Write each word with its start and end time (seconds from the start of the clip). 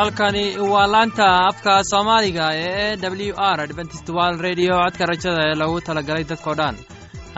halkani 0.00 0.42
waa 0.72 0.86
laanta 0.94 1.26
afka 1.48 1.72
soomaaliga 1.90 2.44
ee 2.66 2.96
w 3.02 3.32
r 3.56 3.58
dventistwal 3.72 4.32
redio 4.46 4.74
codka 4.82 5.04
rajada 5.12 5.42
ee 5.48 5.56
lagu 5.62 5.76
talagalay 5.88 6.24
dadkao 6.32 6.54
dhan. 6.60 6.74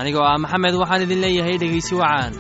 Anigoo 0.00 0.25
ah 0.30 0.38
maxamed 0.45 0.75
waxaan 0.83 1.05
idin 1.06 1.23
leeyahay 1.25 1.56
dhegaysi 1.62 1.95
wacaan 2.02 2.33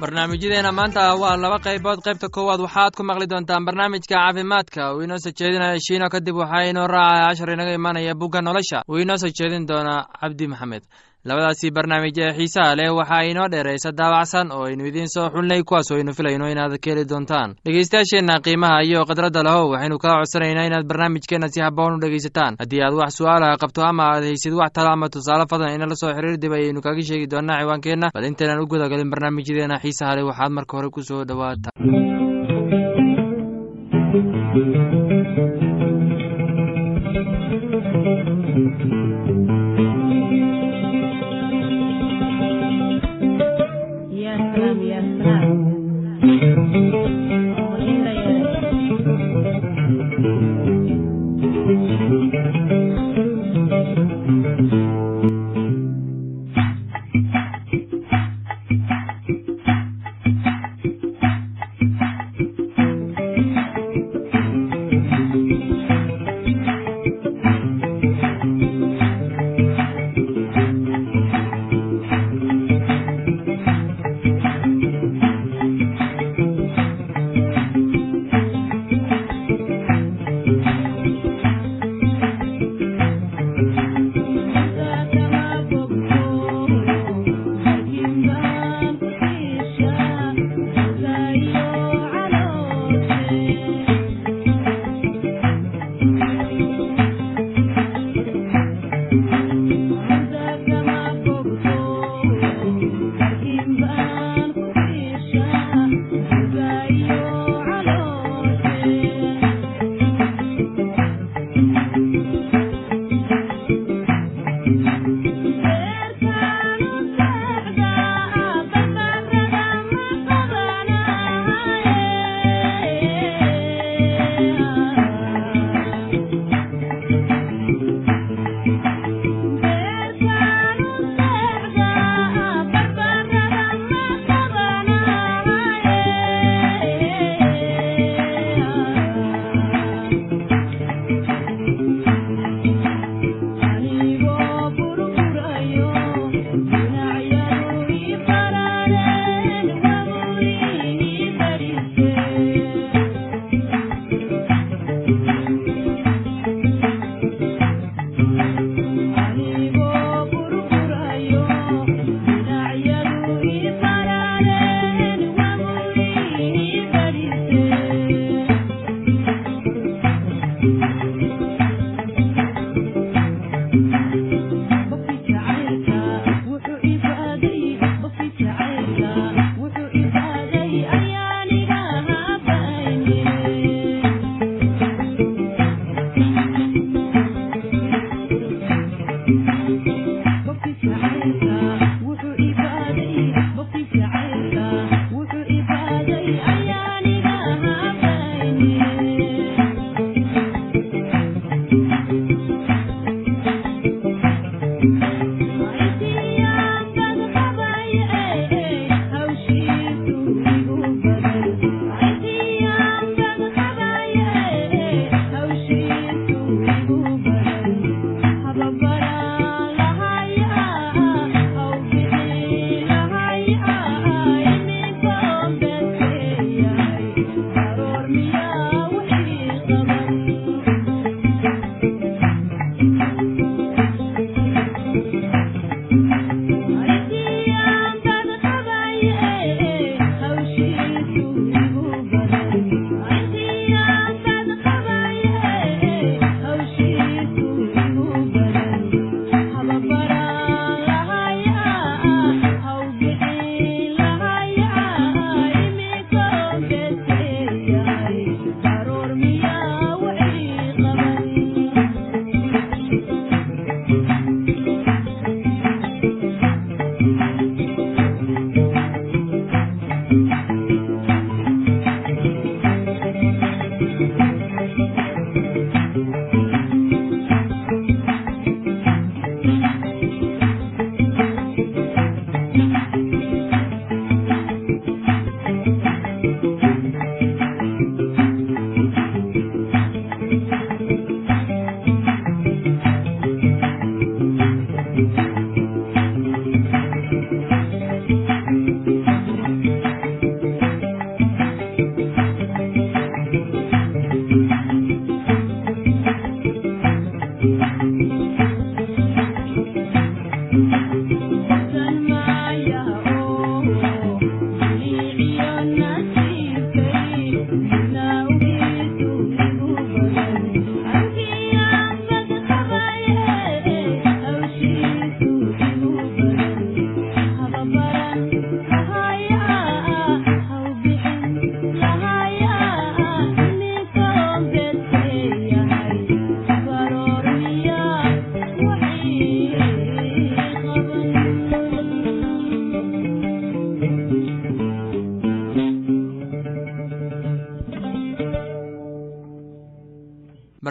barnaamijyadeena 0.00 0.72
maanta 0.72 1.14
waa 1.22 1.36
laba 1.36 1.58
qaybood. 1.58 1.98
Qaybta 2.04 2.28
koowaad 2.34 2.60
waxaad 2.60 2.92
ku 2.96 3.02
maqli 3.02 3.26
doontaan 3.30 3.64
barnaamijka 3.64 4.14
caafimaadka. 4.14 4.94
Uu 4.94 5.02
inoo 5.04 5.18
soo 5.18 5.32
jeedinaya 5.38 5.78
shiino 5.86 6.08
kadib 6.08 6.36
waxaa 6.36 6.68
inoo 6.70 6.86
raacaya 6.86 7.28
cashar 7.28 7.50
inaga 7.52 7.72
imaanaya 7.74 8.14
bugga 8.14 8.40
nolosha. 8.42 8.82
Uu 8.88 8.98
inoo 8.98 9.16
soo 9.16 9.28
jeedin 9.38 9.66
doonaa 9.68 10.06
cabdi 10.20 10.46
maxamed 10.52 10.82
labadaasi 11.28 11.70
barnaamij 11.76 12.16
ee 12.24 12.32
xiisaha 12.36 12.76
leh 12.78 12.90
waxaa 12.98 13.22
inoo 13.30 13.48
dheeraysa 13.52 13.90
daabacsan 13.98 14.52
oo 14.52 14.64
aynu 14.68 14.84
idiin 14.90 15.08
soo 15.14 15.28
xulinay 15.32 15.62
kuwaasoo 15.68 15.96
aynu 15.98 16.12
filayno 16.18 16.46
inaad 16.52 16.74
ka 16.82 16.90
heli 16.90 17.04
doontaan. 17.10 17.50
Dhegeystayaasheenna 17.64 18.40
qiimaha 18.44 18.82
iyo 18.88 19.04
khadradda 19.08 19.42
lahow 19.42 19.66
waxaynu 19.72 19.98
kaa 19.98 20.16
codsanaynaa 20.20 20.66
inaad 20.70 20.86
barnaamijkeenna 20.90 21.48
si 21.52 21.60
haboon 21.60 21.94
u 21.96 22.00
dhegaysataan. 22.02 22.56
Haddii 22.60 22.82
aad 22.82 22.94
wax 23.00 23.12
su'aalaha 23.18 23.60
qabto 23.62 23.80
ama 23.84 24.02
aad 24.12 24.24
haysid 24.24 24.52
wax 24.60 24.72
tala 24.72 24.90
ama 24.96 25.08
tusaale 25.08 25.44
fadan 25.50 25.74
inala 25.76 25.94
soo 26.00 26.12
xiriir 26.16 26.38
dib 26.42 26.52
ayaynu 26.52 26.80
kaga 26.80 27.02
sheegi 27.08 27.26
doonaa 27.32 27.60
ciwaankeenna. 27.60 28.10
Bal 28.14 28.24
intaynaan 28.24 28.62
u 28.62 28.66
gudagalin 28.72 29.10
barnaamijyadeena 29.12 29.76
xiisaha 29.82 30.16
leh 30.16 30.24
waxaad 30.30 30.52
marka 30.56 30.76
hore 30.76 30.88
ku 30.90 31.02
soo 31.02 31.24
dhowaata 31.28 31.68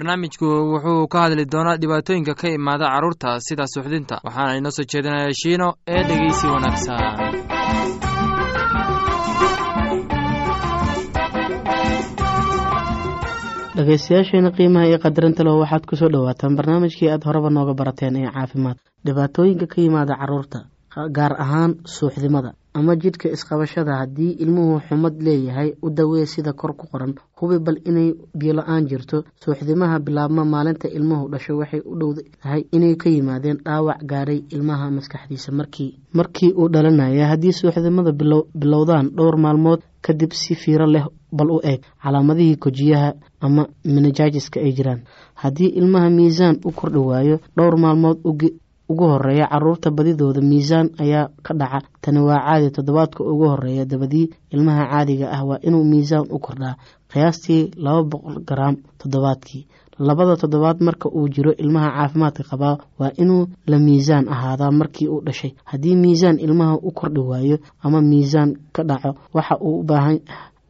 barnaamijku 0.04 0.46
wuxuu 0.74 1.08
ka 1.14 1.20
hadli 1.24 1.46
doonaa 1.54 1.78
dhibaatooyinka 1.82 2.34
ka 2.42 2.48
imaada 2.58 2.86
carruurta 2.94 3.30
sida 3.48 3.66
suuxdinta. 3.74 4.16
Waxaana 4.26 4.58
inoo 4.60 4.72
soo 4.78 4.88
jeedinaya 4.92 5.34
shiino 5.42 5.68
ee 5.96 6.04
dhegeysi 6.08 6.46
wanaagsan. 6.54 8.10
Dhegaystayaasheena 13.78 14.52
qiimaha 14.58 14.88
iyo 14.90 14.98
qadarinta 15.04 15.44
leho 15.44 15.60
waxaad 15.64 15.84
ku 15.90 15.96
soo 15.96 16.10
dhowaataan 16.14 16.56
barnaamijkii 16.58 17.10
aad 17.12 17.24
horeba 17.28 17.50
nooga 17.50 17.74
barateen 17.80 18.16
ee 18.16 18.32
caafimaad. 18.36 18.78
Dhibaatooyinka 19.06 19.66
ka 19.72 19.78
yimaada 19.82 20.16
carruurta 20.22 20.60
gaar 21.18 21.34
ahaan 21.44 21.72
suuxdimada 21.86 22.52
ama 22.74 22.96
jidhka 22.96 23.30
isqabashada 23.36 23.94
haddii 24.00 24.32
ilmuhu 24.44 24.80
xumad 24.88 25.16
leeyahay 25.22 25.74
u 25.82 25.90
dawee 25.90 26.26
sida 26.26 26.54
kor 26.54 26.74
ku 26.78 26.88
qoran. 26.92 27.14
Hubi 27.40 27.60
bal 27.60 27.78
inay 27.86 28.14
biyola-aan 28.40 28.88
jirto. 28.88 29.24
Suuxdimaha 29.44 30.00
bilaabma 30.00 30.46
maalinta 30.46 30.88
ilmuhu 30.88 31.30
dhasho 31.32 31.58
waxay 31.58 31.82
u 31.86 31.96
dhow 32.00 32.12
tahay 32.44 32.62
inay 32.72 32.96
ka 32.96 33.10
yimaadeen 33.10 33.58
dhaawac 33.66 34.00
gaadhay 34.06 34.40
ilmaha 34.56 34.92
maskaxdiisa. 34.92 35.52
Markii 35.52 35.92
markii 36.14 36.52
uu 36.54 36.70
dhalanaya 36.70 37.28
haddii 37.32 37.52
suuxdimada 37.54 38.12
bilowdaan 38.56 39.10
dhowr 39.18 39.38
maalmood 39.38 39.82
kadib 40.02 40.32
si 40.34 40.56
fiiro 40.56 40.86
leh 40.88 41.06
bal 41.32 41.50
u 41.52 41.60
eeg 41.64 41.82
calaamadihii 42.04 42.56
kojiyaha 42.58 43.14
ama 43.42 43.68
minajajiska 43.86 44.60
ay 44.60 44.72
jiraan. 44.78 45.02
Haddii 45.34 45.68
ilmaha 45.80 46.10
miisaan 46.10 46.58
u 46.66 46.72
kordhi 46.72 47.00
waayo 47.00 47.40
dhowr 47.58 47.78
maalmood 47.78 48.18
ugu 48.90 49.04
horreeya 49.12 49.48
carruurta 49.52 49.92
badidooda 49.92 50.42
miisaan 50.42 50.90
ayaa 51.00 51.30
ka 51.46 51.54
dhaca. 51.54 51.82
Tani 52.02 52.20
waa 52.20 52.42
caadi 52.46 52.72
toddobaadka 52.72 53.24
ugu 53.24 53.46
horreeya 53.50 53.86
dabadii. 53.86 54.30
Ilmaha 54.52 54.84
caadiga 54.92 55.32
ah 55.32 55.44
waa 55.46 55.60
inuu 55.62 55.84
miisaan 55.84 56.26
u 56.32 56.40
kordhaa. 56.40 56.76
Qiyaastii 57.12 57.72
laba 57.78 58.04
boqol 58.04 58.38
garaam 58.48 58.76
toddobaadkii. 59.00 59.68
Labada 60.00 60.36
toddobaad 60.38 60.80
marka 60.82 61.10
uu 61.12 61.28
jiro 61.30 61.52
ilmaha 61.54 61.90
caafimaadka 61.92 62.44
qabaa 62.50 62.78
waa 63.00 63.12
inuu 63.22 63.48
la 63.68 63.80
miisaan 63.80 64.28
ahaadaa 64.32 64.72
markii 64.72 65.08
uu 65.08 65.22
dhashay. 65.26 65.52
Haddii 65.66 65.96
miisaan 65.96 66.40
ilmaha 66.40 66.76
u 66.82 66.92
kordhi 66.92 67.20
waayo 67.20 67.58
ama 67.84 68.02
miisaan 68.02 68.56
ka 68.72 68.84
dhaco 68.84 69.16
waxa 69.34 69.58
uu 69.60 69.80
u 69.80 69.84
baahan 69.84 70.20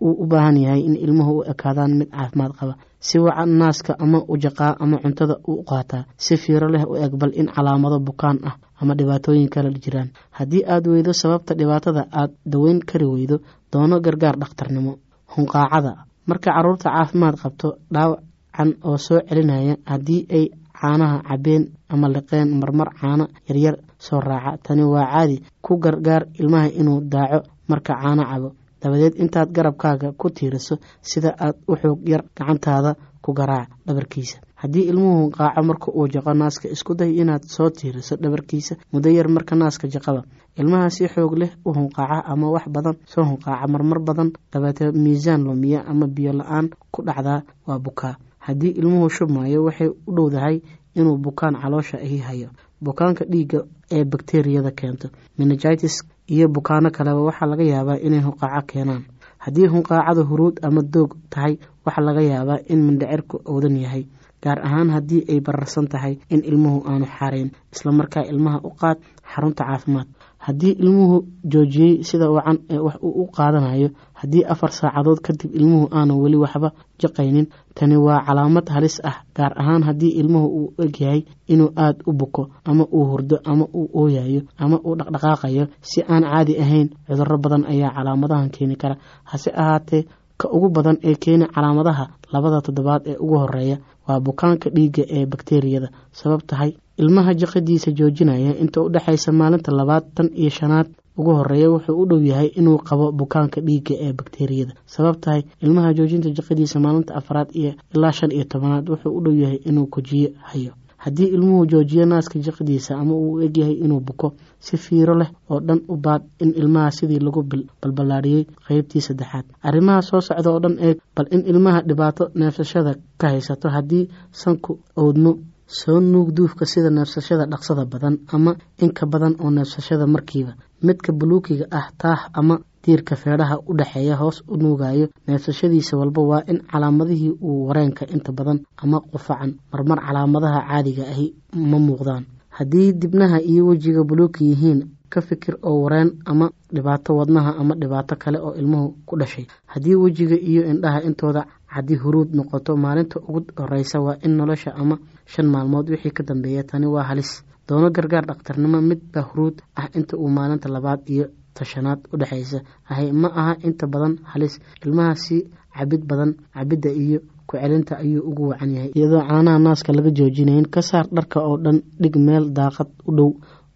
yahay 0.01 0.81
in 0.87 0.95
ilmuhu 0.95 1.33
u 1.39 1.43
ekaadaan 1.51 1.93
mid 1.99 2.09
caafimaad 2.11 2.51
qaba. 2.59 2.73
Si 2.99 3.19
wacan 3.19 3.49
naaska 3.59 3.95
ama 3.99 4.19
ujaqaa 4.27 4.75
ama 4.79 4.97
cuntada 5.03 5.35
u 5.47 5.63
qaataa 5.63 6.03
si 6.17 6.37
fiiro 6.37 6.67
leh 6.73 6.83
u 6.87 6.95
eg 6.95 7.13
bal 7.19 7.31
in 7.33 7.47
calaamado 7.47 7.99
bukaan 7.99 8.37
ah 8.49 8.55
ama 8.81 8.93
dhibaatooyin 8.95 9.49
kala 9.49 9.69
jiraan. 9.83 10.09
Haddii 10.37 10.63
aad 10.73 10.85
weydo 10.87 11.13
sababta 11.13 11.53
dhibaatada 11.59 12.07
aad 12.11 12.31
daweyn 12.45 12.79
kari 12.89 13.05
weydo 13.13 13.37
doono 13.73 13.99
gargaar 14.05 14.35
dhakhtarnimo. 14.41 14.93
Hunqaacada. 15.35 15.91
Marka 16.27 16.51
carruurta 16.55 16.89
caafimaad 16.95 17.35
qabto 17.41 17.67
dhaawacan 17.93 18.69
oo 18.83 18.97
soo 18.97 19.19
celinaya 19.29 19.75
haddii 19.91 20.21
ay 20.37 20.45
caanaha 20.79 21.17
cabeen 21.29 21.63
ama 21.93 22.07
liqeen 22.15 22.49
marmar 22.59 22.89
caano 22.99 23.25
yaryar 23.47 23.75
soo 24.05 24.19
raaca 24.19 24.57
tani 24.65 24.83
waa 24.93 25.07
caadi 25.13 25.35
ku 25.65 25.77
gargaar 25.83 26.23
ilmaha 26.39 26.67
inuu 26.79 26.99
daaco 27.13 27.39
marka 27.69 27.93
caano 28.01 28.23
cabo 28.31 28.49
dabadeed 28.81 29.15
intaad 29.23 29.49
garabkaaga 29.51 30.11
ku 30.17 30.29
tiiriso 30.29 30.75
sida 31.01 31.35
aad 31.39 31.55
u 31.67 31.75
xoog 31.75 31.99
yar 32.09 32.23
gacantaada 32.37 32.95
ku 33.21 33.33
garaac 33.33 33.67
dhabarkiisa. 33.85 34.37
Haddii 34.55 34.87
ilmuhu 34.91 35.17
hunqaaco 35.23 35.61
marka 35.63 35.91
uu 35.91 36.07
jaqo 36.13 36.33
naaska 36.33 36.67
isku 36.69 36.95
day 36.95 37.11
inaad 37.21 37.43
soo 37.55 37.69
tiiriso 37.69 38.15
dhabarkiisa 38.15 38.75
muddo 38.93 39.09
yar 39.09 39.27
marka 39.27 39.55
naaska 39.55 39.87
jaqaba. 39.87 40.23
Ilmaha 40.59 40.89
si 40.89 41.07
xoog 41.07 41.33
leh 41.37 41.51
u 41.65 41.71
hunqaaca 41.73 42.23
ama 42.31 42.47
wax 42.51 42.65
badan 42.75 42.95
soo 43.05 43.23
hunqaaca 43.23 43.67
marmar 43.67 43.99
badan 43.99 44.29
dabeetee 44.51 44.91
miisaan 44.91 45.43
lumiya 45.43 45.83
ama 45.87 46.07
biyo 46.07 46.31
la'aan 46.33 46.69
ku 46.91 47.01
dhacdaa 47.07 47.41
waa 47.67 47.79
bukaa. 47.79 48.15
Haddii 48.39 48.73
ilmuhu 48.79 49.09
shubmaayo 49.09 49.63
waxay 49.63 49.87
u 50.07 50.11
dhowdahay 50.15 50.61
inuu 50.95 51.17
bukaan 51.17 51.55
caloosha 51.61 51.97
ahi 51.97 52.17
hayo 52.17 52.49
bukaanka 52.81 53.25
dhiigga 53.31 53.59
ee 53.91 54.03
bakteriyada 54.05 54.71
keento. 54.71 55.07
Menegitis 55.37 55.95
iyo 56.27 56.47
bukaano 56.47 56.89
kaleba 56.91 57.21
waxaa 57.27 57.45
laga 57.51 57.63
yaabaa 57.73 57.97
inay 58.07 58.21
hunqaaco 58.27 58.65
keenaan. 58.71 59.03
Haddii 59.43 59.67
hunqaacada 59.73 60.21
huruud 60.29 60.55
ama 60.67 60.81
doog 60.93 61.11
tahay 61.29 61.53
waxaa 61.85 62.05
laga 62.07 62.21
yaabaa 62.31 62.59
in 62.71 62.79
mindhicirku 62.87 63.35
owdan 63.45 63.77
yahay 63.85 64.03
gaar 64.43 64.59
ahaan 64.67 64.89
haddii 64.95 65.21
ay 65.31 65.39
bararsan 65.39 65.87
tahay 65.93 66.13
in 66.33 66.41
ilmuhu 66.49 66.83
aanu 66.89 67.05
xaarayn 67.17 67.49
islamarkaa 67.75 68.23
ilmaha 68.31 68.59
u 68.63 68.71
qaad 68.81 68.97
xarunta 69.31 69.63
caafimaad. 69.69 70.07
Haddii 70.45 70.71
ilmuhu 70.83 71.17
joojiyey 71.51 72.03
sida 72.09 72.27
wacan 72.35 72.57
ee 72.73 72.77
wax 72.85 72.95
uu 73.03 73.23
u 73.23 73.27
qaadanayo 73.37 73.89
haddii 74.21 74.43
afar 74.53 74.71
saacadood 74.79 75.19
kadib 75.27 75.51
ilmuhu 75.59 75.85
aanu 75.97 76.13
weli 76.23 76.37
waxba 76.43 76.69
jaqaynin 77.01 77.47
tani 77.77 77.97
waa 78.05 78.19
calaamad 78.27 78.67
halis 78.75 78.95
ah 79.09 79.17
gaar 79.37 79.53
ahaan 79.61 79.83
haddii 79.87 80.11
ilmuhu 80.21 80.47
uu 80.59 80.73
egyahay 80.85 81.21
inuu 81.53 81.69
aada 81.83 82.01
u 82.09 82.13
buko 82.19 82.43
ama 82.69 82.83
uu 82.97 83.05
hurdo 83.11 83.37
ama 83.51 83.65
uu 83.79 83.87
ooyayo 84.01 84.41
ama 84.63 84.77
uu 84.87 84.95
dhaqdhaqaaqayo. 84.99 85.65
Si 85.89 85.99
aan 86.13 86.23
caadi 86.31 86.53
ahayn 86.63 86.87
cudurro 87.07 87.37
badan 87.43 87.63
ayaa 87.73 87.91
calaamadahan 87.97 88.49
keeni 88.55 88.75
kara. 88.81 88.95
Hase 89.31 89.49
ahaatee 89.61 90.03
ka 90.41 90.47
ugu 90.55 90.67
badan 90.75 90.97
ee 91.09 91.15
keeni 91.23 91.45
calaamadaha 91.55 92.05
labada 92.33 92.59
toddobaad 92.65 93.01
ee 93.11 93.17
ugu 93.23 93.37
horreeya 93.41 93.77
waa 94.07 94.19
bukaanka 94.27 94.67
dhiigga 94.75 95.03
ee 95.17 95.25
bakteriyada 95.31 95.89
sabab 96.19 96.41
tahay 96.49 96.71
ilmaha 97.01 97.31
jaqadiisa 97.41 97.89
joojinaya 97.99 98.51
inta 98.63 98.77
u 98.81 98.89
dhexaysa 98.93 99.29
maalinta 99.39 99.71
labaad 99.79 100.03
tan 100.15 100.27
iyo 100.41 100.49
shanaad 100.57 100.87
ugu 101.19 101.31
horreeya 101.39 101.69
wuxuu 101.73 101.97
u 102.01 102.05
dhow 102.09 102.21
yahay 102.31 102.47
inuu 102.59 102.77
qabo 102.89 103.05
bukaanka 103.19 103.59
dhiigga 103.67 103.95
ee 104.05 104.13
bakteriyada 104.19 104.73
sabab 104.93 105.15
tahay 105.23 105.41
ilmaha 105.65 105.93
joojinta 105.97 106.29
jaqadiisa 106.37 106.77
maalinta 106.83 107.11
afraad 107.19 107.49
iyo 107.59 107.71
ilaa 107.95 108.11
shan 108.17 108.31
iyo 108.35 108.43
tobanaad 108.51 108.85
wuxuu 108.91 109.11
u 109.17 109.21
dhow 109.25 109.35
yahay 109.43 109.59
inuu 109.69 109.87
kojiyo 109.95 110.29
hayo. 110.49 110.73
Haddii 111.03 111.27
ilmuhu 111.35 111.65
joojiyo 111.71 112.05
naaska 112.05 112.39
jaqadiisa 112.45 112.91
ama 113.01 113.13
uu 113.15 113.39
egyahay 113.45 113.73
inuu 113.85 113.99
buko 114.07 114.27
si 114.59 114.77
fiiro 114.77 115.13
leh 115.21 115.29
oo 115.49 115.59
dhan 115.67 115.79
u 115.87 115.95
baad 116.05 116.23
in 116.43 116.49
ilmaha 116.61 116.91
sidii 116.97 117.19
lagu 117.25 117.43
balballaadhiyey 117.81 118.43
qeybtii 118.67 119.01
saddexaad. 119.07 119.45
Arrimaha 119.63 120.01
soo 120.09 120.21
socda 120.27 120.49
oo 120.51 120.59
dhan 120.63 120.75
eeg 120.87 120.97
bal 121.15 121.27
in 121.35 121.41
ilmaha 121.51 121.81
dhibaato 121.87 122.23
neefsashada 122.35 122.93
ka 123.21 123.27
haysato 123.31 123.67
haddii 123.75 124.03
sanku 124.41 124.71
owdmo 125.03 125.31
soo 125.77 125.99
nuug 126.11 126.29
duufka 126.37 126.65
sida 126.65 126.89
neefsashada 126.89 127.45
dhaqsada 127.51 127.85
badan 127.85 128.15
ama 128.35 128.51
inka 128.83 129.05
badan 129.05 129.35
oo 129.43 129.49
neefsashada 129.51 130.05
markiiba. 130.07 130.53
Midka 130.85 131.11
buluukiga 131.13 131.65
ah 131.71 131.87
taah 132.01 132.21
ama 132.33 132.55
diirka 132.83 133.15
feedhaha 133.15 133.55
u 133.69 133.73
dhexeeya 133.77 134.15
hoos 134.21 134.37
u 134.47 134.57
nuugayo 134.57 135.07
neefsashadiisa 135.27 135.97
walba 135.97 136.21
waa 136.21 136.43
in 136.47 136.59
calaamadihii 136.71 137.31
uu 137.41 137.67
wareenka 137.67 138.07
inta 138.15 138.31
badan 138.31 138.59
ama 138.83 138.97
qufacan 139.11 139.51
marmar 139.71 139.99
calaamadaha 140.07 140.59
caadiga 140.69 141.03
ahi 141.13 141.27
ma 141.55 141.77
muuqdaan. 141.79 142.23
Haddii 142.49 142.93
dibnaha 142.93 143.41
iyo 143.41 143.67
wejiga 143.67 144.03
buluuki 144.03 144.43
yihiin 144.49 144.79
ka 145.09 145.21
fikir 145.21 145.55
oo 145.63 145.81
wareen 145.83 146.09
ama 146.25 146.49
dhibaato 146.73 147.15
wadnaha 147.19 147.51
ama 147.61 147.75
dhibaato 147.75 148.15
kale 148.15 148.37
oo 148.39 148.53
ilmuhu 148.55 148.95
ku 149.05 149.17
dhashay. 149.19 149.45
Haddii 149.67 149.95
wejiga 149.95 150.35
iyo 150.35 150.65
indhaha 150.71 151.01
intooda 151.03 151.45
caddi 151.73 151.95
huruud 152.01 152.29
noqoto 152.37 152.71
maalinta 152.83 153.19
ugu 153.19 153.41
horeysa 153.59 153.97
waa 154.05 154.17
in 154.25 154.33
nolosha 154.39 154.71
ama 154.81 154.95
shan 155.31 155.47
maalmood 155.53 155.87
wixii 155.93 156.11
ka 156.17 156.23
dambeeya 156.23 156.63
tani 156.69 156.87
waa 156.95 157.03
halis. 157.09 157.31
Doono 157.67 157.89
gargaar 157.95 158.25
dhakhtarnimo 158.29 158.81
midba 158.89 159.21
huruud 159.29 159.55
ah 159.75 159.87
inta 159.97 160.17
uu 160.17 160.29
maalinta 160.37 160.67
labaad 160.75 161.01
iyo 161.13 161.25
tashanaad 161.53 161.99
u 162.13 162.17
dhexaysa 162.17 162.59
ahay 162.89 163.11
ma 163.21 163.27
aha 163.41 163.53
inta 163.67 163.85
badan 163.93 164.13
halis. 164.31 164.53
Ilmaha 164.85 165.15
si 165.23 165.35
cabid 165.77 166.01
badan 166.09 166.31
cabidda 166.55 166.89
iyo 167.03 167.19
ku-celinta 167.47 167.93
ayuu 168.03 168.21
ugu 168.29 168.43
wacan 168.49 168.71
yahay. 168.75 168.91
Iyadoo 168.97 169.21
caanaha 169.27 169.59
naaska 169.65 169.93
laga 169.93 170.09
joojinayn 170.17 170.65
ka 170.73 170.81
saar 170.81 171.05
dharka 171.15 171.37
oo 171.47 171.57
dhan 171.63 171.77
dhig 172.01 172.15
meel 172.25 172.45
daaqad 172.57 172.89
u 173.05 173.11
dhow 173.17 173.29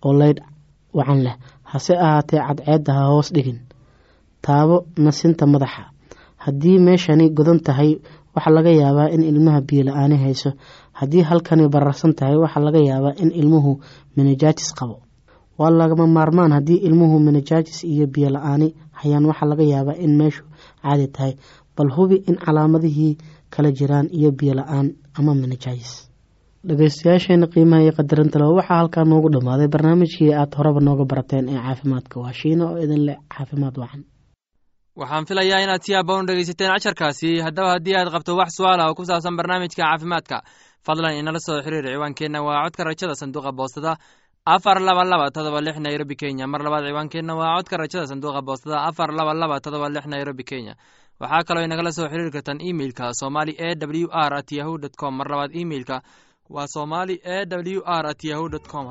oo 0.05 0.13
leydh 0.19 0.41
wacan 0.97 1.19
leh. 1.25 1.35
Hase 1.71 1.93
ahaatee 2.05 2.41
cadceedda 2.47 2.91
ha 2.97 3.03
hoos 3.13 3.29
dhigin. 3.35 3.59
Taabo 4.45 4.75
nasinta 5.05 5.45
madaxa 5.53 5.83
haddii 6.43 6.77
meeshani 6.87 7.25
godan 7.37 7.59
tahay 7.67 7.91
waxaa 8.35 8.53
laga 8.57 8.71
yaabaa 8.81 9.09
in 9.15 9.21
ilmaha 9.31 9.59
biyo 9.67 9.83
la'aani 9.87 10.17
hayso. 10.23 10.49
Haddii 10.99 11.21
halkani 11.29 11.65
bararsan 11.73 12.13
tahay 12.19 12.35
waxaa 12.43 12.63
laga 12.67 12.79
yaabaa 12.89 13.13
in 13.23 13.29
ilmuhu 13.41 13.71
menejatis 14.17 14.69
qabo. 14.79 14.95
Waa 15.59 15.69
lagama 15.79 16.05
maarmaan 16.15 16.51
haddii 16.57 16.79
ilmuhu 16.87 17.15
menejatis 17.27 17.77
iyo 17.93 18.05
biyo 18.13 18.29
la'aani 18.35 18.67
hayaan 18.99 19.25
waxaa 19.29 19.49
laga 19.51 19.63
yaabaa 19.73 19.97
in 20.05 20.13
meeshu 20.19 20.43
caadi 20.83 21.07
tahay. 21.15 21.33
Bal 21.77 21.89
hubi 21.95 22.15
in 22.29 22.35
calaamadihii 22.45 23.13
kala 23.53 23.69
jiraan 23.77 24.07
iyo 24.17 24.29
biyo 24.39 24.53
la'aan 24.59 24.87
ama 25.19 25.31
menejatis 25.41 25.91
dhegeystayaasheena 26.67 27.47
qiimaha 27.53 27.81
iyo 27.85 27.93
qadarintalo 27.97 28.45
waxaa 28.57 28.77
halkaa 28.81 29.03
noogu 29.11 29.29
dhammaaday. 29.33 29.67
Barnaamijkii 29.73 30.31
aad 30.41 30.51
horeba 30.57 30.79
nooga 30.87 31.05
barateen 31.11 31.45
ee 31.53 31.59
caafimaadka 31.65 32.15
waa 32.23 32.33
shiina 32.39 32.63
oo 32.71 32.77
idin 32.85 33.03
leh 33.07 33.17
caafimaad 33.33 33.75
wacan 33.81 34.01
waxaan 34.99 35.25
filayaa 35.29 35.59
inaad 35.65 35.81
si 35.85 35.93
haboon 35.97 36.25
dhegeysateen 36.27 36.71
casharkaasi. 36.73 37.29
Haddaba 37.45 37.69
haddii 37.75 37.95
aad 37.99 38.09
qabto 38.13 38.35
wax 38.39 38.51
su'aala 38.57 38.87
oo 38.89 38.95
ku 38.95 39.03
saabsan 39.05 39.37
barnaamijka 39.37 39.81
caafimaadka 39.83 40.37
fadlan 40.85 41.17
inala 41.19 41.39
soo 41.47 41.61
xiriir 41.65 41.85
ciwaankeenna. 41.93 42.39
Waa 42.47 42.63
codka 42.65 42.83
rajada 42.83 43.15
sanduuqa 43.21 43.51
boostada 43.57 43.91
afar 44.45 44.77
laba 44.87 45.03
laba 45.11 45.31
todoba 45.35 45.59
lix 45.65 45.77
nairobi 45.85 46.15
kenya. 46.15 46.45
Mar 46.47 46.61
labaad 46.65 46.85
ciwaankeenna 46.89 47.33
waa 47.39 47.55
codka 47.57 47.75
rajada 47.77 48.05
sanduuqa 48.11 48.41
boostada 48.47 48.77
afar 48.89 49.09
laba 49.17 49.33
laba 49.33 49.59
todoba 49.65 49.87
lix 49.89 50.05
nairobi 50.13 50.43
kenya. 50.43 50.73
Waxaa 51.21 51.43
kaloo 51.47 51.63
inagala 51.67 51.91
soo 51.97 52.07
xiriiri 52.11 52.31
kartaan 52.35 52.59
emeilka 52.69 53.05
somali 53.21 53.53
e 53.57 53.69
w 53.75 54.07
r 54.11 54.33
at 54.39 54.49
yahu 54.51 54.77
dt 54.77 54.95
com. 55.01 55.13
Mar 55.17 55.27
labaad 55.31 55.51
emeilka 55.61 56.01
waa 56.49 56.67
somali 56.75 57.15
e 57.23 57.45
w 57.49 57.81
r 57.85 58.05
at 58.11 58.23
yahu 58.23 58.49
dt 58.49 58.65
com 58.71 58.85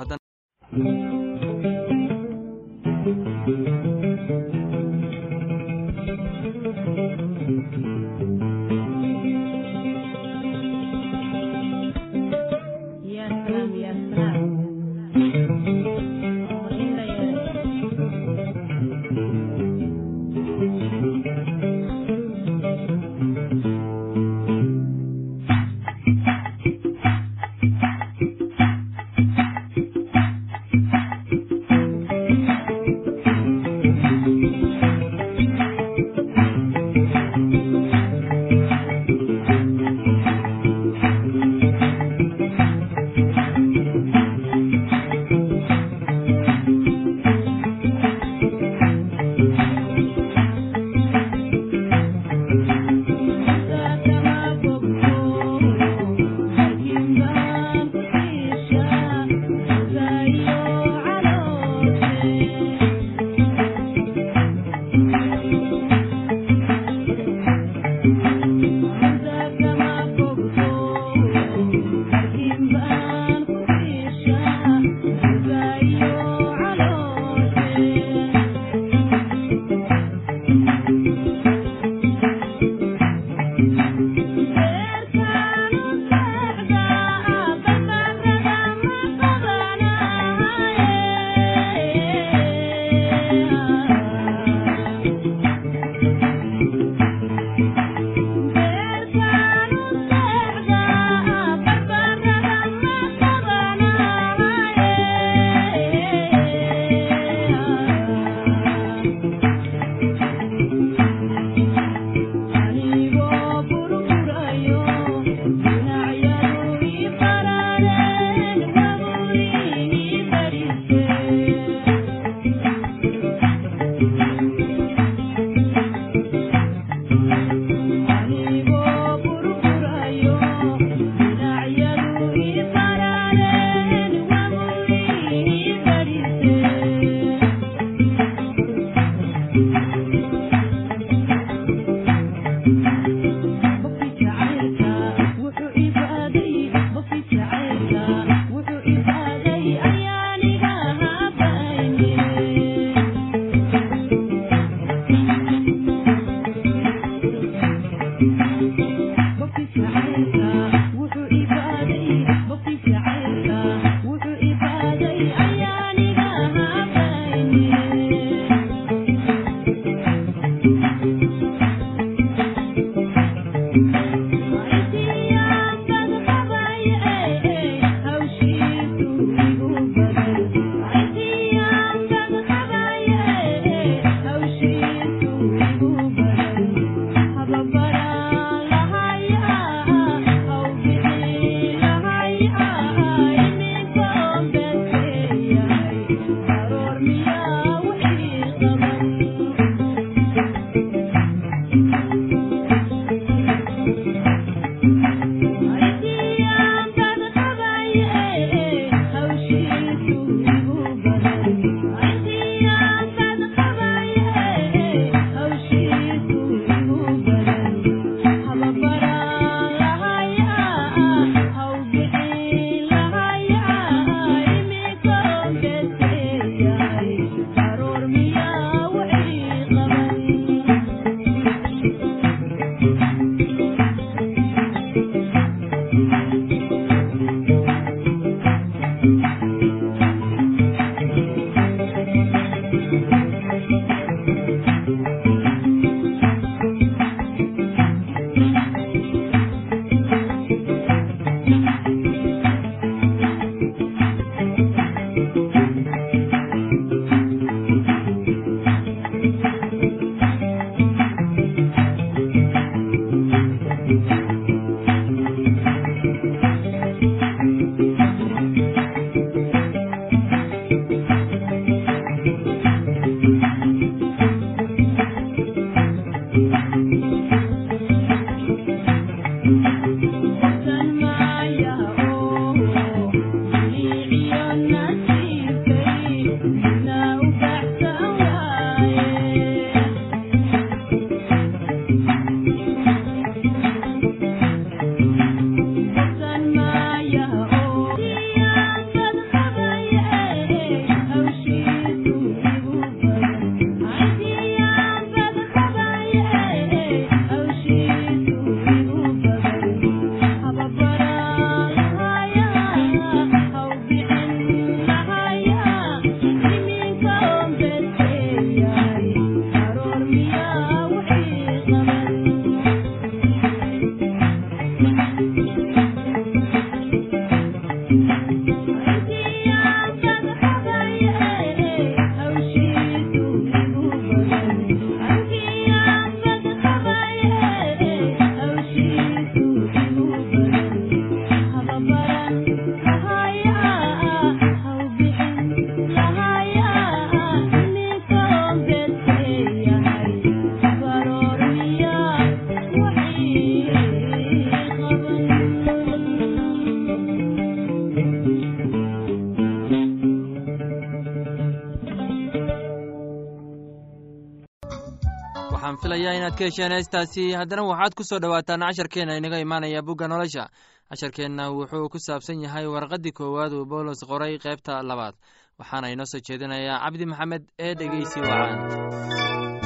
hesheen 366.40 366.72
heestaasi. 366.72 367.24
Haddana 367.38 367.62
waxaad 367.70 367.94
ku 367.94 368.04
soo 368.04 368.18
dhowaataan 368.22 368.60
casharkeenna 368.66 369.16
inaga 369.16 369.38
imaanaya 369.44 369.82
bugga 369.82 370.08
nolosha. 370.08 370.48
Casharkeenna 370.90 371.50
wuxuu 371.56 371.88
ku 371.92 371.98
saabsan 371.98 372.42
yahay 372.44 372.66
warqaddii 372.66 373.12
koowaad 373.18 373.52
uu 373.52 373.64
boolos 373.66 374.00
qoray 374.10 374.38
qaybta 374.44 374.82
labaad. 374.82 375.14
Waxaana 375.58 375.92
inoo 375.92 376.06
soo 376.12 376.20
jeedinayaa 376.26 376.82
cabdi 376.84 377.04
maxamed 377.06 377.42
ee 377.58 377.74
dhegeysi 377.78 378.18
wacaan 378.20 379.62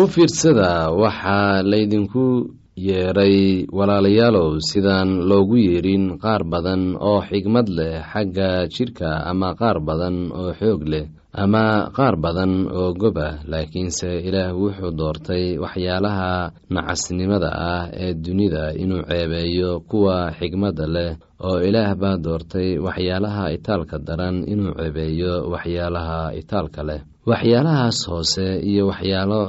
u 0.00 0.06
fiirsada 0.14 0.70
waxaa 1.02 1.62
laydinku 1.72 2.24
yeedhay 2.76 3.64
walaalayaalow 3.72 4.60
sidaan 4.60 5.24
loogu 5.28 5.56
yeedhin 5.56 6.20
qaar 6.20 6.44
badan 6.44 6.92
oo 7.00 7.20
xigmad 7.28 7.68
leh 7.78 8.04
xagga 8.12 8.68
jidhka 8.68 9.24
ama 9.30 9.56
qaar 9.60 9.80
badan 9.80 10.28
oo 10.40 10.52
xoog 10.60 10.82
leh 10.92 11.04
ama 11.44 11.92
qaar 11.96 12.14
badan 12.24 12.52
oo 12.78 12.90
gob 13.00 13.16
ah 13.28 13.34
laakiinse 13.50 14.10
ilaah 14.28 14.50
wuxuu 14.62 14.92
doortay 15.00 15.44
waxyaalaha 15.64 16.30
nacasnimada 16.74 17.50
ah 17.72 17.84
ee 18.04 18.12
dunida 18.24 18.64
inuu 18.82 19.02
ceebeeyo 19.10 19.70
kuwa 19.90 20.16
xigmadda 20.38 20.84
leh 20.96 21.10
oo 21.48 21.58
ilaah 21.68 21.92
baa 22.02 22.16
doortay 22.24 22.68
waxyaalaha 22.86 23.44
itaalka 23.56 23.96
daran 24.06 24.36
inuu 24.52 24.72
ceebeeyo 24.78 25.32
waxyaalaha 25.52 26.18
itaalka 26.40 26.82
leh. 26.88 27.00
Waxyaalahaas 27.30 27.98
hoose 28.10 28.46
iyo 28.70 28.82
waxyaalo 28.90 29.40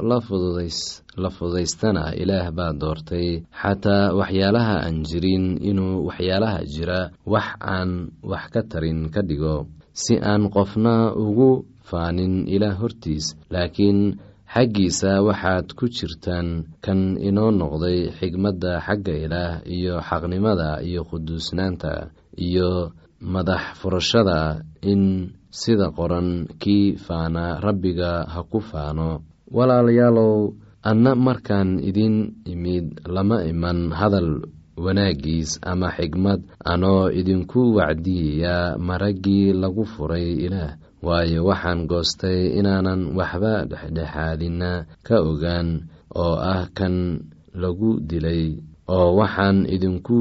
la 1.21 1.30
fududaystana 1.38 2.04
ilaah 2.21 2.52
baa 2.58 2.73
doortay 2.82 3.28
xataa 3.62 4.13
waxyaalaha 4.19 4.76
aan 4.86 4.97
jirin 5.10 5.45
inuu 5.69 6.06
waxyaalaha 6.08 6.60
jira 6.73 7.00
wax 7.34 7.47
aan 7.62 7.89
wax 8.32 8.43
ka 8.54 8.62
tarin 8.71 9.00
ka 9.13 9.21
dhigo. 9.30 9.67
Si 9.93 10.13
aan 10.21 10.50
qofna 10.56 11.13
ugu 11.26 11.65
faanin 11.89 12.34
ilaah 12.56 12.76
hortiis 12.82 13.26
laakiin 13.54 14.00
xaggiisa 14.54 15.12
waxaad 15.28 15.67
ku 15.78 15.86
jirtaan 15.97 16.47
kan 16.86 17.02
inoo 17.30 17.52
noqday 17.60 18.00
xigmadda 18.17 18.71
xagga 18.86 19.13
ilaah 19.26 19.54
iyo 19.76 19.95
xaqnimada 20.08 20.69
iyo 20.88 21.02
quduusnaanta 21.10 21.93
iyo 22.47 22.69
madax 23.34 23.63
furashada 23.80 24.39
in 24.91 25.04
sida 25.60 25.88
qoran 25.97 26.30
kii 26.62 26.86
faana 27.06 27.43
rabbiga 27.65 28.12
ha 28.34 28.39
ku 28.52 28.60
faano. 28.69 29.10
Walaalayaalow 29.56 30.54
anna 30.89 31.12
markaan 31.28 31.69
idin 31.89 32.15
imid 32.54 32.88
lama 33.15 33.38
iman 33.52 33.80
hadal 34.00 34.30
wanaagiis 34.84 35.58
ama 35.71 35.89
xigmad 35.97 36.41
anoo 36.73 37.10
idinku 37.19 37.62
wacdiyayaa 37.78 38.78
maraggii 38.88 39.52
lagu 39.62 39.84
furay 39.93 40.28
ilaah 40.45 40.78
waayo 41.06 41.46
waxaan 41.50 41.86
goostay 41.90 42.58
inaanan 42.60 43.02
waxba 43.18 43.54
dhexdhexaadina 43.70 44.72
ka 45.08 45.16
ogaan 45.30 45.68
oo 46.24 46.36
ah 46.54 46.66
kan 46.78 46.96
lagu 47.62 48.00
dilay 48.10 48.44
oo 48.96 49.10
waxaan 49.20 49.58
idinku 49.76 50.20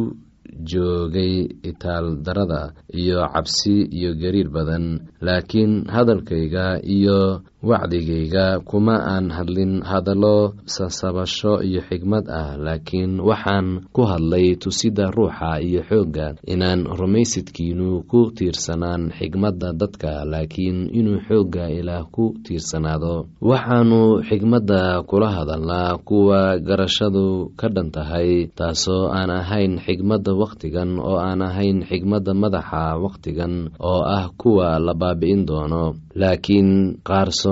joogay 0.71 1.35
itaal 1.71 2.07
darada 2.25 2.73
iyo 3.01 3.21
cabsi 3.35 3.85
iyo 3.97 4.11
gariir 4.21 4.49
badan 4.49 5.05
laakiin 5.21 5.85
hadalkayga 5.95 6.81
iyo 6.97 7.43
wacdigayga 7.67 8.63
kuma 8.63 8.97
aan 9.13 9.27
hadlin 9.37 9.83
hadallo 9.83 10.55
sasabasho 10.65 11.53
iyo 11.67 11.81
xigmad 11.89 12.25
ah 12.31 12.55
laakiin 12.65 13.19
waxaan 13.29 13.91
ku 13.95 14.03
hadlay 14.07 14.55
tusidda 14.63 15.11
ruuxa 15.11 15.59
iyo 15.67 15.83
xoogga 15.89 16.39
inaan 16.47 16.87
rumaysidkiinu 16.87 18.07
ku 18.11 18.31
tiirsanaan 18.37 19.11
xigmadda 19.19 19.75
dadka 19.81 20.23
laakiin 20.33 20.79
inuu 20.99 21.19
xoogga 21.27 21.67
ilaah 21.79 22.07
ku 22.15 22.25
tiirsanaado. 22.45 23.27
Waxaannu 23.43 24.23
xigmadda 24.29 25.03
kula 25.09 25.29
hadalnaa 25.37 25.99
kuwa 26.07 26.59
garashadu 26.63 27.51
ka 27.59 27.67
dhan 27.75 27.91
tahay 27.91 28.47
taasoo 28.59 29.11
aan 29.11 29.31
ahayn 29.31 29.83
xigmadda 29.85 30.33
wakhtigan 30.41 30.91
oo 31.03 31.19
aan 31.19 31.43
ahayn 31.43 31.83
xigmadda 31.89 32.33
madaxa 32.43 32.95
wakhtigan 33.03 33.75
oo 33.91 34.01
ah 34.07 34.31
kuwa 34.41 34.79
la 34.79 34.95
baabi'in 34.95 35.43
doono. 35.49 35.95
Laakiin 36.17 37.03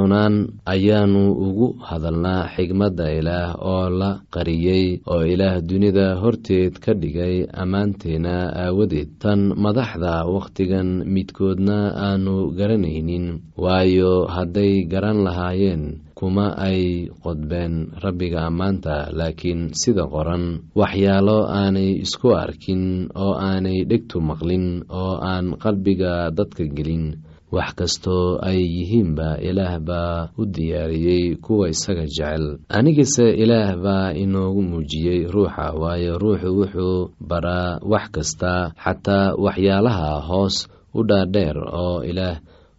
qaarsoonaan 0.05 0.61
ayaannu 0.67 1.33
ugu 1.33 1.77
hadalnaa 1.81 2.49
xigmadda 2.57 3.07
ilaah 3.19 3.57
oo 3.61 3.89
la 3.91 4.21
qariyey 4.35 5.01
oo 5.09 5.23
ilaah 5.25 5.61
dunida 5.65 6.17
horteed 6.21 6.77
ka 6.79 6.93
dhigay 6.95 7.47
ammaanteena 7.53 8.53
aawadeed. 8.53 9.09
Tan 9.19 9.41
madaxda 9.57 10.27
wakhtigan 10.29 11.05
midkoodna 11.09 11.95
aanu 11.97 12.53
garanaynin 12.59 13.41
waayo 13.57 14.27
hadday 14.29 14.85
garan 14.93 15.25
lahaayeen 15.25 16.01
kuma 16.15 16.55
ay 16.59 17.09
qodbeen 17.25 17.91
rabbiga 18.05 18.47
ammaanta. 18.49 19.09
Laakiin 19.13 19.73
sida 19.75 20.05
qoran 20.07 20.61
waxyaalo 20.77 21.49
aanay 21.49 22.05
isku 22.05 22.29
arkin 22.37 23.09
oo 23.17 23.35
aanay 23.35 23.85
dhegtu 23.91 24.21
maqlin 24.21 24.85
oo 24.91 25.17
aan 25.21 25.57
qalbiga 25.63 26.31
dadka 26.31 26.65
gelin 26.77 27.24
wax 27.55 27.71
kastoo 27.79 28.39
ay 28.49 28.61
yihiinba 28.77 29.29
ilaah 29.49 29.79
baa 29.89 30.29
u 30.39 30.43
diyaariyey 30.55 31.37
kuwa 31.45 31.69
isaga 31.75 32.05
jecel. 32.07 32.45
Anigase 32.69 33.27
ilaah 33.43 33.77
baa 33.85 34.13
inoogu 34.23 34.63
muujiyey 34.63 35.21
ruuxa 35.35 35.67
waayo 35.81 36.19
ruuxu 36.19 36.49
wuxuu 36.59 37.11
baraa 37.29 37.79
wax 37.93 38.05
kasta 38.15 38.53
xataa 38.85 39.35
waxyaalaha 39.45 40.11
hoos 40.29 40.57
u 40.95 41.01
dhaadheer 41.09 41.57
oo 41.59 42.03
ilaah 42.11 42.37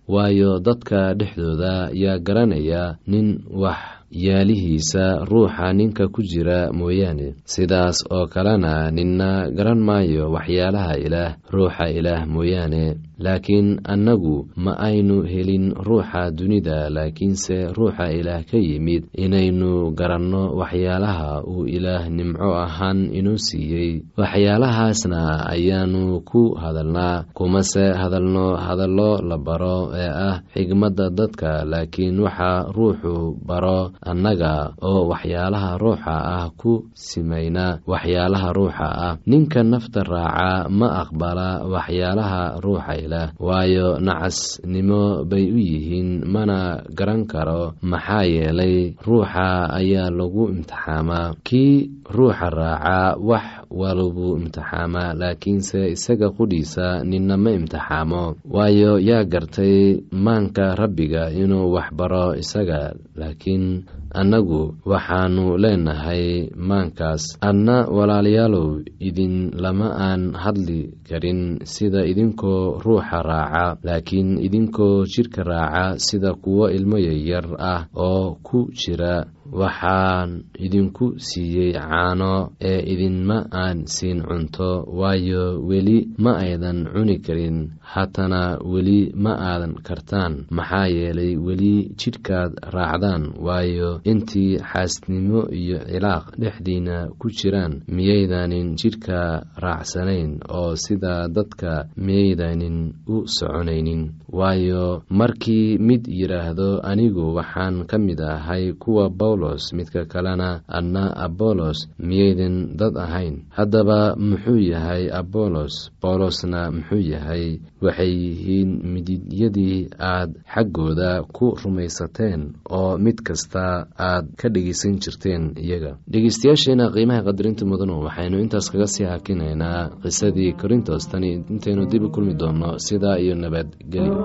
waayo 0.08 0.60
dadka 0.60 1.14
dhexdooda 1.20 1.90
yaa 1.94 2.20
garanaya 2.26 2.84
nin 3.08 3.28
wax 3.62 3.80
yaalihiisa 4.12 5.26
ruuxa 5.26 5.74
ninka 5.74 6.08
ku 6.14 6.22
jira 6.22 6.70
mooyaane. 6.78 7.28
Sidaas 7.46 7.98
oo 8.12 8.28
kalena 8.34 8.92
ninna 8.92 9.50
garan 9.58 9.80
maayo 9.88 10.32
waxyaalaha 10.36 10.94
ilaah 11.06 11.32
ruuxa 11.54 11.86
ilaah 11.98 12.22
mooyaane 12.34 12.84
laakiin 13.19 13.80
annagu 13.84 14.47
ma 14.56 14.73
aynu 14.80 15.23
helin 15.23 15.71
ruuxa 15.75 16.32
dunida 16.32 16.89
laakiinse 16.89 17.71
ruuxa 17.78 18.12
ilaah 18.12 18.43
ka 18.49 18.58
yimid. 18.58 19.04
Inaynu 19.15 19.91
garanno 19.97 20.56
waxyaalaha 20.60 21.43
uu 21.47 21.65
ilaah 21.67 22.10
nimco 22.10 22.49
ahaan 22.65 23.10
inoo 23.15 23.38
siiyey. 23.38 24.04
Waxyaalahaasna 24.19 25.49
ayaannu 25.54 26.21
ku 26.25 26.56
hadalnaa 26.56 27.25
kumase 27.34 27.91
hadalno 28.01 28.56
hadallo 28.56 29.19
la 29.30 29.38
baro 29.38 29.91
ee 29.95 30.12
ah 30.30 30.38
xigmadda 30.54 31.10
dadka 31.17 31.65
laakiin 31.71 32.19
waxa 32.25 32.69
ruuxu 32.75 33.36
baro 33.47 33.91
annaga 34.06 34.73
oo 34.82 35.08
waxyaalaha 35.12 35.78
ruuxa 35.82 36.15
ah 36.38 36.45
ku 36.60 36.88
simayna. 36.93 37.80
Waxyaalaha 37.88 38.47
ruuxa 38.58 38.88
ah 39.08 39.13
ninka 39.25 39.63
nafta 39.63 40.04
raaca 40.04 40.69
ma 40.69 40.88
aqbala 41.04 41.49
waxyaalaha 41.73 42.41
ruuxa 42.63 42.93
ilaah 43.06 43.30
waayo 43.39 44.00
nacasnimo 44.00 45.24
bay 45.30 45.46
u 45.52 45.58
yihiin 45.58 46.26
mana 46.26 46.84
garan 46.98 47.26
karo. 47.26 47.74
Maxaa 47.82 48.24
yeelay 48.26 48.94
ruuxa 49.06 49.70
ayaa 49.80 50.10
lagu 50.10 50.50
imtixaamaa. 50.54 51.36
Kii 51.44 51.89
ruuxa 52.15 52.50
raaca 52.50 53.18
wax 53.20 53.64
walbuu 53.69 54.38
imtixaamaa 54.38 55.13
laakiinse 55.13 55.91
isaga 55.95 56.30
qudhiisa 56.30 57.04
ninna 57.04 57.38
ma 57.38 57.51
imtixaamo. 57.51 58.36
Waayo 58.56 58.99
yaa 58.99 59.23
gartay 59.23 60.01
maanka 60.12 60.75
rabbiga 60.75 61.32
inuu 61.32 61.71
wax 61.73 61.88
baro 61.93 62.36
isaga 62.36 62.93
laakiin 63.15 63.84
annagu 64.13 64.75
waxaannu 64.86 65.58
leenahay 65.58 66.49
maankaas. 66.56 67.38
Adna 67.41 67.86
walaalayaalow 67.95 68.80
idin 68.99 69.51
lama 69.63 69.91
aan 70.08 70.34
hadli 70.34 70.93
karin 71.10 71.60
sida 71.63 72.06
idinkoo 72.06 72.80
ruuxa 72.86 73.19
raaca 73.23 73.78
laakiin 73.84 74.39
idinkoo 74.39 75.06
jidhka 75.06 75.43
raaca 75.43 75.99
sida 75.99 76.34
kuwo 76.34 76.69
ilmo 76.71 76.97
yaryar 76.97 77.47
ah 77.60 77.82
oo 77.95 78.38
ku 78.43 78.69
jira 78.71 79.25
waxaan 79.60 80.30
idinku 80.65 81.06
siiyey 81.28 81.72
caano 81.78 82.34
ee 82.72 82.80
idinma 82.94 83.38
aan 83.63 83.78
siin 83.96 84.20
cunto 84.28 84.70
waayo 85.00 85.44
weli 85.70 85.98
ma 86.24 86.32
aydan 86.44 86.80
cuni 86.94 87.15
karin. 87.26 87.58
Haatana 87.91 88.41
weli 88.74 89.00
ma 89.24 89.34
aadan 89.50 89.74
kartaan. 89.88 90.34
Maxaa 90.58 90.88
yeelay 90.96 91.34
weli 91.46 91.74
jidhkaad 92.00 92.52
raacdaan 92.76 93.24
waayo 93.46 93.89
intii 94.12 94.60
xaasnimo 94.70 95.41
iyo 95.62 95.78
cilaaq 95.91 96.26
dhexdiina 96.41 96.98
ku 97.20 97.28
jiraan 97.38 97.74
miyaydanin 97.96 98.68
jidhka 98.82 99.20
raacsanayn 99.63 100.32
oo 100.58 100.72
sida 100.84 101.15
dadka 101.36 101.72
miyaydanin 102.06 102.78
u 103.13 103.15
soconaynin 103.38 104.02
waayo 104.39 105.04
markii 105.10 105.78
mid 105.78 106.04
yidhaahdo 106.19 106.69
anigu 106.91 107.26
waxaan 107.38 107.86
ka 107.89 107.98
mid 107.98 108.19
ahay 108.21 108.74
kuwa 108.74 109.10
bawlos 109.10 109.74
midka 109.78 110.06
kalena 110.06 110.62
anna 110.67 111.04
abollos 111.26 111.80
miyaydin 112.00 112.76
dad 112.80 112.98
ahayn. 113.06 113.36
Haddaba 113.58 114.15
muxuu 114.19 114.60
yahay 114.71 115.04
abollos 115.19 115.76
bawlosna 116.02 116.71
muxuu 116.71 117.00
yahay? 117.13 117.60
Waxay 117.86 118.12
yihiin 118.24 118.69
mididyadii 118.93 119.89
aad 120.00 120.32
xaggooda 120.54 121.24
ku 121.36 121.54
rumaysateen 121.63 122.41
oo 122.69 122.98
mid 122.98 123.17
kasta 123.28 123.88
aad 124.10 124.26
ka 124.39 124.50
dhegaysan 124.50 124.98
jirteen 125.04 125.43
iyaga. 125.65 125.91
Dhegeystayaasheena 126.12 126.89
qiimaha 126.95 127.21
qadarinta 127.28 127.63
mudanu 127.69 128.02
waxaynu 128.06 128.38
intaas 128.43 128.67
kaga 128.71 128.88
sii 128.88 129.06
hakinaynaa 129.12 129.89
qisadii 130.04 130.54
korintos. 130.62 131.06
Tani 131.12 131.30
intaynu 131.54 131.86
dib 131.91 132.04
u 132.04 132.10
kulmi 132.10 132.34
doonno 132.34 132.80
sidaa 132.86 133.17
iyo 133.24 133.36
nabadgelyo 133.36 134.25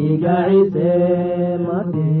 dhigaciise 0.00 0.90
mati 1.64 2.12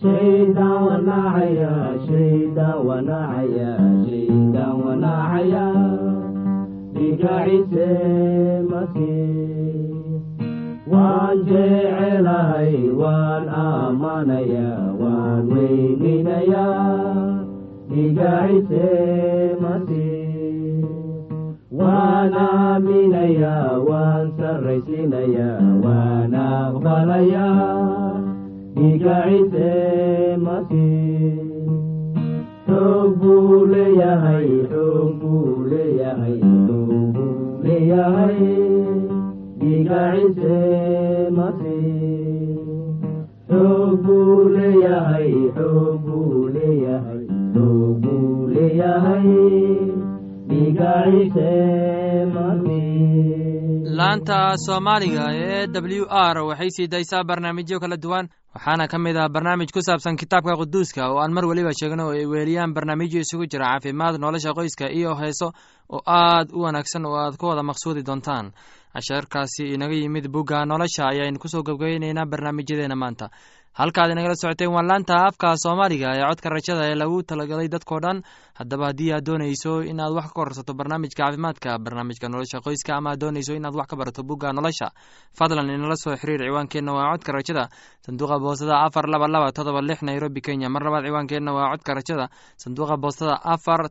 shaydan 0.00 0.74
wanacaya 0.86 1.72
shaydan 2.06 2.76
wanacaya 2.88 3.70
shaydan 4.06 4.72
wanacaya 4.84 5.64
dhigaciise 6.94 7.88
mati 8.70 9.16
waan 10.92 11.42
jecelahay 11.50 12.74
waan 13.02 13.44
aamanaya 13.64 14.68
waan 15.02 15.50
weyninaya 15.54 16.66
dhigaciise 17.90 18.86
mati 19.64 20.03
waan 21.78 22.34
aaminaya 22.46 23.54
waan 23.88 24.26
sarraysinaya 24.38 25.48
waan 25.84 26.34
aqbalaya 26.42 27.46
dhigaciise 28.76 29.70
mati 30.44 30.90
xoog 32.68 33.10
buu 33.22 33.58
leeyahay 33.72 34.48
xoog 34.72 35.10
buu 35.22 35.54
leeyahay 35.72 36.36
xoog 36.66 36.92
buu 37.14 37.56
leeyahay 37.66 38.38
dhigaciise 39.60 40.56
mati 41.38 41.78
xoog 43.50 43.92
buu 44.06 44.38
leeyahay 44.56 45.30
xoog 45.58 45.92
buu 46.06 46.46
leeyahay 46.56 47.22
xoog 47.54 47.92
buu 48.04 48.48
leeyahay 48.54 49.28
laanta 53.98 54.56
soomaaliga 54.66 55.24
ee 55.32 55.66
w 55.66 56.04
r 56.10 56.38
waxay 56.48 56.70
sii 56.76 56.86
daysaa 56.88 57.24
barnaamijyo 57.24 57.80
kala 57.80 57.96
duwan. 57.96 58.28
Waxaana 58.54 58.86
ka 58.88 58.98
mid 58.98 59.16
ah 59.16 59.28
barnaamij 59.28 59.70
ku 59.74 59.80
saabsan 59.82 60.16
kitaabka 60.16 60.56
quduuska 60.56 61.10
oo 61.10 61.18
aan 61.22 61.32
mar 61.32 61.44
weliba 61.46 61.72
sheegno 61.78 62.06
oo 62.06 62.12
ay 62.14 62.26
weeliyaan 62.26 62.74
barnaamijyo 62.74 63.20
isugu 63.20 63.46
jira 63.46 63.66
caafimaad 63.66 64.18
nolosha 64.18 64.54
qoyska 64.54 64.90
iyo 64.90 65.14
heeso 65.14 65.52
oo 65.90 66.00
aad 66.06 66.48
u 66.52 66.60
wanaagsan 66.62 67.06
oo 67.06 67.16
aad 67.16 67.36
ku 67.36 67.46
wada 67.46 67.62
maqsuudi 67.62 68.02
doontaan. 68.02 68.52
Casharkaasi 68.94 69.74
inaga 69.74 69.94
yimid 69.94 70.28
bugga 70.30 70.64
nolosha 70.66 71.08
ayaynu 71.10 71.38
ku 71.38 71.48
soo 71.48 71.62
gabgabeyneynaa 71.62 72.26
barnaamijyadeena 72.30 72.96
maanta 72.96 73.30
halkaad 73.78 74.10
inagala 74.14 74.34
socoteen 74.38 74.70
waa 74.74 74.82
laanta 74.88 75.14
afka 75.28 75.48
soomaaliga 75.64 76.08
ee 76.16 76.22
codka 76.30 76.48
rajada 76.54 76.84
ee 76.90 76.94
lagu 77.00 77.22
talagalay 77.30 77.68
dadkao 77.74 77.98
dhan. 78.04 78.18
Haddaba 78.58 78.84
haddii 78.90 79.10
aad 79.16 79.24
doonayso 79.26 79.72
inaad 79.90 80.12
wax 80.14 80.26
ka 80.30 80.34
korsato 80.38 80.72
barnaamijka 80.78 81.18
caafimaadka 81.22 81.78
barnaamijka 81.84 82.28
nolosha 82.28 82.60
qoyska 82.66 82.92
ama 82.98 83.10
aad 83.10 83.20
doonayso 83.22 83.52
inaad 83.58 83.74
wax 83.74 83.86
ka 83.90 83.96
barato 84.00 84.22
bugga 84.22 84.52
nolosha 84.52 84.88
fadlan 85.38 85.70
inala 85.76 85.96
soo 85.96 86.14
xiriir 86.20 86.40
ciwaankeenna 86.46 86.92
waa 86.94 87.10
codka 87.12 87.32
rajada. 87.32 87.64
Sanduuqa 88.06 88.38
boostada 88.44 88.76
afar 88.86 89.04
laba 89.10 89.26
laba 89.34 89.50
todoba 89.52 89.80
lix 89.82 90.02
nairobi 90.02 90.40
kenya. 90.40 90.68
Mar 90.70 90.82
labaad 90.86 91.04
ciwaankeenna 91.08 91.50
waa 91.58 91.70
codka 91.74 91.94
rajada. 91.98 92.28
Sanduuqa 92.62 92.96
boostada 92.96 93.34
afar 93.54 93.90